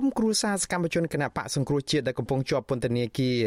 [0.00, 3.40] ក្រុមគ្រួសារសកម្មជនគណៈបកសង្គ្រោះជាតិដែលកំពុងជាប់ពន្ធនាគារ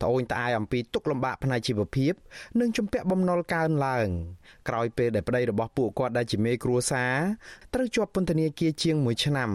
[0.00, 2.12] ត្អូញត្អែអំពីទុក្ខលំបាកផ្នែកជីវភាព
[2.60, 4.08] និងជំពាក់បំណុលកើនឡើង
[4.68, 7.14] ក្រោយពេលដែលប្តីរបស់ពួកគាត់ដែលជាមេគ្រួសារ
[7.74, 9.50] ត្រូវជាប់ពន្ធនាគារជាង1ឆ្នាំ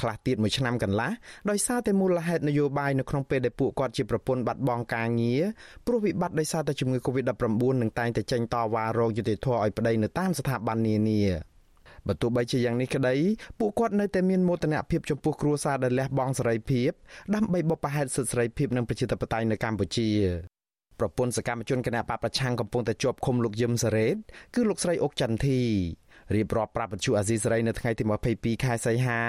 [0.00, 1.10] ខ្លះទៀតមួយឆ្នាំកន្លះ
[1.50, 5.42] ដោយសារតែមូលហេតុនយោបាយនៅក្នុងពេលដែលពួកគាត់ជាប្រពន្ធបាត់បង់ការងារ
[5.86, 11.55] ព្រោះវិបត្តិដោយសារតែជំងឺ Covid-19 នឹងតែងតែចេញតវ៉ារោគយុតិធធឲ្យប្តីនៅតាមស្ថាប័ននានា
[12.08, 13.14] បើទោះបីជាយ៉ាងនេះក្តី
[13.58, 16.90] ពួកគាត់នៅតែមានមោទនភាពចំពោះគ្រួសារដែលលះបង់សេរីភាព
[17.34, 20.08] ដើម្បីបុព្វហេតុសិទ្ធិសេរីភាពនិងប្រជាធិបតេយ្យនៅកម្ពុជា
[21.00, 24.16] ប្រពន្ធសកម្មជនគណៈបកប្រឆាំងកំពុងតែជាប់ឃុំលោកយឹមសារ៉េត
[24.54, 25.60] គឺលោកស្រីអុកចន្ទធី
[26.34, 29.20] រៀបរាប់ប្រាប់បញ្ជូអាស៊ីសេរីនៅថ្ងៃទី22ខែសីហា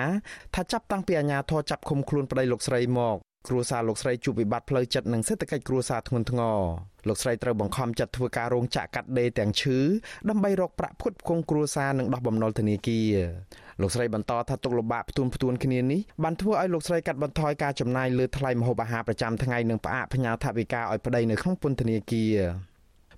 [0.56, 3.18] ថាចាប់តាំងពីអាញាធរចាប់ឃុំខ្លួនប្តីលោកស្រីមក
[3.48, 6.60] គ្រួសារលោកស្រីជួបវិបត្តិផ្លូវចិត្តនិងសេដ្ឋកិច្ចគ្រួសារធ្ងន់ធ្ងរ
[7.08, 9.78] លោកស្រីត្រូវបង្ខំចិត្តធ្វើការរោងចក្រកាត់ដេរទាំងឈឺ
[10.30, 13.16] ដើម្បីរកប្រាក់ផ្គត់ផ្គង់គ្រួសារនិងដោះបំណុលធនាគារ
[13.82, 22.38] លោកស្រីបន្តថាទុកលំបាកផ្ទួនផ្ទួនគ្នានេះបានធ្វើឲ្យលោកស្រីកាត់បន្ថយការចំណាយលើថ្លៃម្ហូបអាហារប្រចាំថ្ងៃនិងផ្អាកផ្ញើថវិកាឲ្យប្តីនៅក្នុងពន្ធនាគារ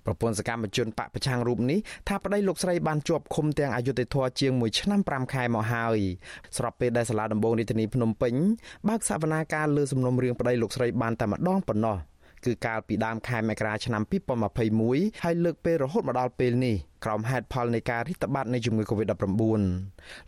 [0.06, 5.98] ប្រពន្ធសកម្មជនបកប្រឆាំងរូបនេះថាប្តីលោកស្រីបានជាប់ឃុំទាំងអយុធធរជាង1ឆ្នាំ5ខែមកហើយ
[6.56, 8.34] ស្របពេលដែលសាលាដំបងរាជធានីភ្នំពេញ
[8.88, 11.98] បើកសវនាការលើសំណុំរឿងប្តីលោកស្រីបានតែម្ដងប៉ុណ្ណោះ
[12.46, 14.02] គឺកាលពីដើមខែមករាឆ្នាំ
[14.62, 19.62] 2021ហើយលើកពេលរហូតមកដល់ពេលនេះក្រោមហេតុផលនៃការរិះតបាត់នៃជំងឺ Covid-19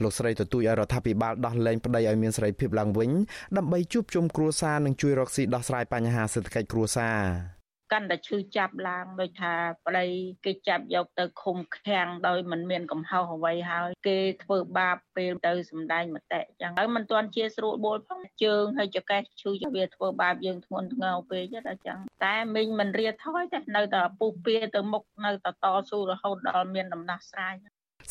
[0.02, 3.10] លោកស្រីទទូចឲ្យរដ្ឋាភិបាលដោះលែងប្តីឲ្យមានសេរីភាពឡើងវិញ
[3.56, 7.61] ដើម្បីជួបជុំគ្រួសារនិងជួយរកស៊ីដោះស្រាយបញ្ហាសេដ្ឋកិច្ចគ្រួសារ
[7.92, 9.52] កាន់តែឈឺចាប់ឡើងដោយថា
[9.86, 10.06] ប្តី
[10.44, 27.54] គេចាប់យកទៅឃុំឃាំងដោយមិនមានកំហុសអ្វីហើយ គេធ្វើបាបពេលទៅសម្ដែងមតិចឹងហើយមិនទាន់ជាស្រួលបួលផងជើងហើយចកេះឈឺវាធ្វើបាបយើងធ្ងន់ធ្ងរពេកដល់ចឹងតែមីងមិនរៀថយទេនៅតែពុះពៀទៅមុខនៅតែតស៊ូរហូតដល់មានដំណោះស្រាយ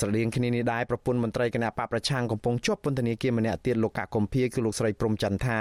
[0.01, 5.59] ស្រដៀងគ្នានេះដែរប្រពន្ធមន្ត្រីគណៈបកប្រឆាំងកំពុងជាប់ពន្ធនាគារម្នាក់ទៀតលោកកកុម្ភាគឺលោកស្រីព្រំចន្ទថា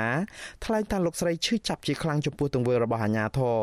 [0.64, 3.58] ថ្លែងថាលោកស្រីឈឺចាប់ជាខ្លាំងចំពោះទង្វើរបស់អាជ្ញាធរ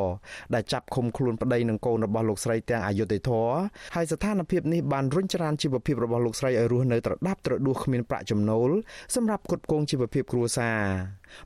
[0.53, 3.47] ដែលចាប់ឃុំខ្លួនប្តីនិងកូនរបស់លោកស្រីទាំងអយុធធរ
[3.95, 8.69] ហើយស្ថានភាពនេះបានរុញច្រានជីវភាពរបស់លោកស្រីឲ្យរស់នៅត្រដាប់ត្រដួសគ្មានប្រាក់ចំណូល
[9.15, 10.81] សម្រាប់គ្រប់គ្រងជីវភាពគ្រួសារ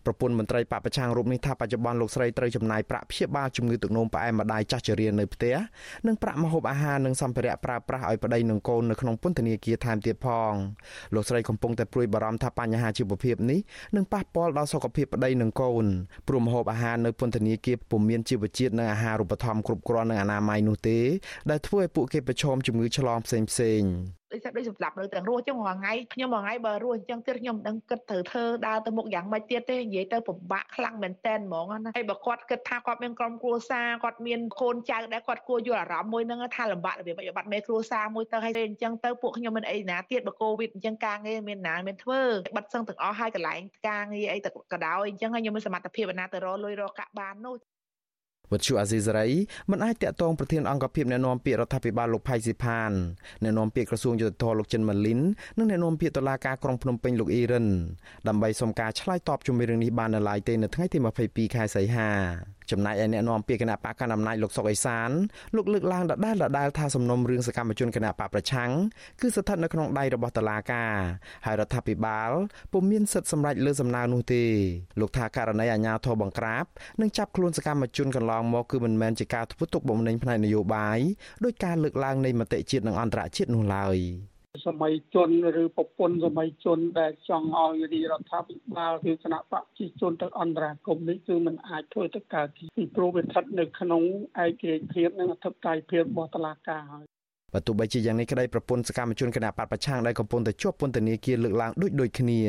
[0.05, 5.55] ប្រពន្ធមន្ត្រីបពប្រឆាំងរូបនេះថាបច្ចុប្បន្នលោកស្រីត្រូវចំណាយប្រាក់ព្យាបាលជំងឺទឹកនោមផ្អែមម្ដាយចាស់ជរានៅផ្ទះ
[6.07, 10.53] និងប្រាក់ម្ហូបអាហារនិងសម្ភារៈប្រើប្រាស់ឲ្យប្តីនិងកូននៅក្នុងពន្ធនាគារថែមទៀតផង
[11.13, 13.59] លោកស្រីកំពុងតែព្រួយបារម្ភថាបញ្ហាជីវភាពនេះ
[13.95, 15.85] នឹងប៉ះពាល់ដល់សុខភាពប្តីនិងកូន
[16.27, 20.99] ព្រោះម្ហូបអាហារនៅពន្ធនាគារពុំមានជីវជាតិនិងអាហារូបត្ថម្ភគ្រប់គ្រាន់និងអនាម័យនោះទេ
[21.49, 23.83] ដែលធ្វើឲ្យពួកគេប្រឈមជំងឺឆ្លងផ្សេងផ្សេង
[24.31, 42.21] ដូចថាដូចសម្រាប់នៅទាំងរស់ចឹងមួយថ្ងៃខ្ញុំមួយថ្ងៃបើរស់អញ្ចឹងទៀតខ្ញុំមិនដឹងគិតត្រូវធ្វើដើរទៅមុខយ៉ាងម៉េចទៀតទេនិយាយទៅពិបាកខ្លាំងមែនតែនហ្មងណាហើយបើគាត់គិតថាគាត់មានក្រុមគ្រួសារគាត់មានកូនចៅដែលគាត់គួរយល់អារម្មណ៍មួយហ្នឹងថាលំបាករបៀបបាត់មេគ្រួសារមួយទៅហើយអញ្ចឹងទៅពួកខ្ញុំមានអីណាទៀតបើកូវីដអញ្ចឹងការងារមានណាមានធ្វើ
[42.57, 47.55] បិទសឹងទាំងអស់ហើយកន្លែងការងារអីទៅក៏ដោយអញ្ចឹងហើយខ្ញុំមានសមត្ថភាពណាទៅរកលុយរកកាក់បាននោះ
[48.51, 49.27] វត្តជូអាស៊ីសេរី
[49.71, 52.91] មិនអាចតាក់ទងប្រធានអង្គភិបអ្នកណែនាំពាក្យរដ្ឋាភិបាលលោកផៃស៊ីផាន
[53.43, 55.19] អ្នកណែនាំពាក្យក្រសួងយុទ្ធភ័ពលោកចិនម៉ាលីន
[55.57, 57.67] និងអ្នកណែនាំពាក្យតុលាការក្រុងភ្នំពេញលោកអ៊ីរិន
[58.27, 60.97] ដើម្បីសុំការឆ្លើយតបជុំវិញរឿងនេះបាននៅឡើយទេនៅថ្ងៃទី
[61.27, 62.09] 22ខែសីហា
[62.71, 65.09] ចំណែកឯអ្នកនាំពាក្យគណៈបកកណ្ដាលអំណាចលោកសុកអេសាន
[65.55, 68.71] លោកលើកឡើងដដែលដដែលថាសំណុំរឿងសកម្មជនគណៈបកប្រឆាំង
[69.21, 70.93] គឺស្ថិតនៅក្នុងដៃរបស់តុលាការ
[71.45, 72.31] ហើយរដ្ឋាភិបាល
[72.73, 74.43] ពុំមានសិទ្ធិសម្រេចលើសំណើនោះទេ
[74.99, 76.65] លោកថាករណីអាញាធរបង្ក្រាប
[77.01, 80.99] និងចាប់ខ្លួនសកម្មជនកន្លងមកគឺមិនមែនជាការធ្វើទុកបុកម្នេញផ្នែកនយោបាយ
[81.43, 83.97] ដោយការលើកឡើងនៃមតិជាតិនិងអន្តរជាតិនោះឡើយ។
[84.65, 85.29] សម័យជន
[85.61, 92.47] ឬប្រពន្ធសម័យជនដែលចង់ឲ្យរាជរដ្ឋាភិបាលឬគណៈបកប្រជាជនទៅអន្តរាគមនេះគឺมันអាចធ្វើទៅកើត
[92.77, 94.03] ពីព្រោះវាស្ថិតនៅក្នុង
[94.43, 97.05] ឯករាជ្យភាពនិងអធិបតេយ្យភាពរបស់តុលាការហើយ
[97.53, 102.39] បើទោះបីជាយ៉ាងនេះក្តីប្រពន្ធសកម្មជនគណៈបកប្រឆាំងដែលកំពុងតែជាប់ពន្ធនាគារលើកឡើងដូចដូចគ្នា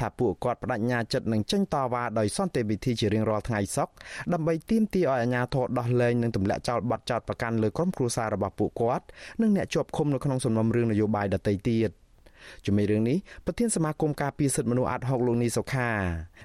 [0.00, 3.92] ថាពួកគាត់បដិញ្ញាចិត្តនឹងចេញតវ៉ាដោយសន្តិវិធីជារៀងរាល់ថ្ងៃសុក្រ
[4.32, 9.04] ដើម្បីទាមទារឲ្យអាជ្ញាធរដោះលែងនិងទម្លាក់ចោលបទចោទប្រកាន់លើក្រុមគ្រួសាររបស់ពួកគាត់
[9.40, 11.92] និងអ្នកជាប់ឃុំនៅក្នុងសំណុំរឿងនយោបាយដទៃទៀត។
[12.66, 15.90] ជំវិញរឿងនេះប្រធានសមាគមការពារសិទ្ធិមនុស្សអាត់ហុកលោកនីសុខា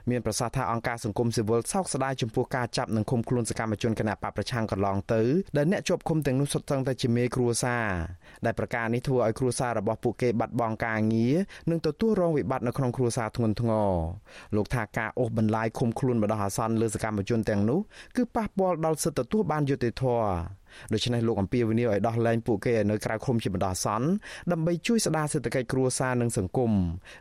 [0.09, 5.21] មានប្រសាសន៍ថាអង្គការសង្គមស៊ីវិលសោកស្ដាយចំពោះការចាប់និងឃុំខ្លួនសកម្មជនគណបកប្រឆាំងកន្លងទៅ
[5.57, 7.87] ដែលអ្នកជាប់ឃុំទាំងនោះសុទ្ធសឹងតែជាមេគ្រួសារ
[8.45, 11.35] ដែលប្រការនេះធ្វើឲ្យគ្រួសាររបស់ពួកគេបាត់បង់ការងារ
[11.69, 13.91] និងទទួលរងវិបត្តិនៅក្នុងគ្រួសារធ្ងន់ធ្ងរ
[14.55, 17.79] លោកថាការអូសបន្លាយឃុំខ្លួនបណ្ដោះអាសន្នលើសកម្មជនទាំងនោះ
[18.15, 20.62] គឺប៉ះពាល់ដល់សិទ្ធិទទួលបានយុត្តិធម៌
[20.93, 24.07] ដូច្នេះលោកអំពីវិនិយោគឲ្យដោះលែងពួកគេឲ្យនៅក្រៅឃុំជាបណ្ដោះអាសន្ន
[24.51, 26.71] ដើម្បីជួយស្ដារសេដ្ឋកិច្ចគ្រួសារនិងសង្គម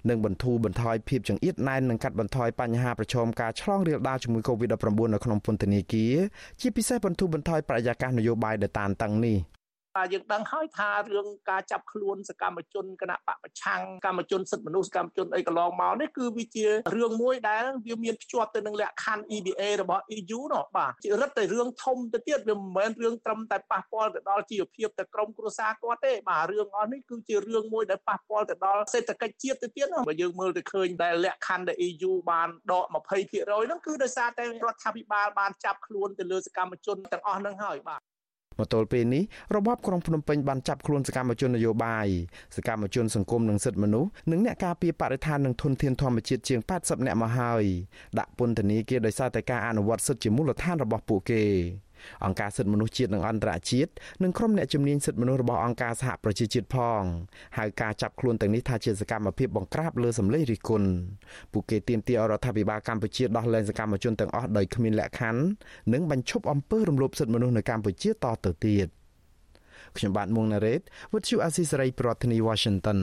[0.08, 6.14] និងបន្ធូរបន្ថយភាពចង្អៀតណែននិងកាត់បន្ថយបញ្ហាប្រឈមការឆ្លងរាលដាលជំងឺ Covid-19 នៅក្នុងពន្ធនាគារ
[6.60, 9.61] ជាពិសេសបន្ធូរបន្ថយបរិយាកាសនយោបាយដែលតានតឹងនេះបាទ
[10.12, 16.64] យើងដឹងហើយថារឿងការចាប់ខ្លួនសកម្មជនគណៈបកប្រឆាំងកម្មជនសិទ្ធិមនុស្សកម្មជនអីកន្លងមកនេះគឺវាជា
[16.96, 38.02] រឿងមួយដែលវាមានភ្ជាប់ទៅនឹងលក្ខខណ្ឌ EBA របស់ EU នោះបាទជារឹតតែរឿងធំទៅទៀតវាមិនមែនរឿងត្រឹមតែប៉ះពាល់ទៅដល់ជីវភាពទៅក្រុមគ្រួសារគាត់ទេបាទរឿងអស់នេះគឺជារឿងមួយដែលប៉ះពាល់ទៅដល់សេដ្ឋកិច្ចជាតិទៅទៀតណាបើយើងមើលទៅឃើញដែលលក្ខខណ្ឌដែល EU បានដក20%ហ្នឹងគឺដោយសារតែរដ្ឋាភិបាលបានចាប់ខ្លួនទៅលើសកម្មជនទាំងអស់ហ្នឹងហើយបាទ
[38.58, 39.22] មកទល់ពេលនេះ
[39.56, 42.08] របបក្រុងភ្នំពេញបានចាប់ខ្លួនសកម្មជននយោបាយ
[42.56, 47.64] សកម្មជនសង្គមនិងសិទ្ធិមនុស្សនិងអ្នកការពារបរិស្ថាននិងធនធានធម្មជាតិជាង80នាក់មកហើយ
[48.18, 51.42] ដាក់ពន្ធនាគារដោយសារតែការអនុវត្តសិទ្ធិជាមូលដ្ឋានរបស់ពួកគេ
[52.24, 53.90] អង្គការសិទ្ធិមនុស្សជាតិនិងអន្តរជាតិ
[54.22, 57.02] និងក្រុមអ្នកជំនាញសិទ្ធិមនុស្សរបស់អង្គការសហប្រជាជាតិផង
[57.58, 60.88] ហៅការចាប់ខ្លួនទាំងនេះថាជាសកម្មភាពបង្ក្រាបលើសម្លេងរិះគន់
[61.52, 65.42] ពួកគេទាមទាររដ្ឋាភិបាលកម្ពុជាដោះលែងសកម្មជនទាំងអស់ដោយគ្មានលក្ខខណ្ឌ
[65.92, 68.14] និងបញ្ឈប់អំពើរំលោភសិទ្ធិមនុស្សនៅកម្ពុជាត
[68.44, 68.88] ទៅទៀត
[69.96, 70.80] ខ្ញុំបាទមុងណារ៉េត
[71.12, 72.98] With you Asisari ប្រធានាធិបតី Washington